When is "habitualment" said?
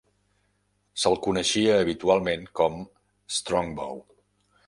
1.83-2.47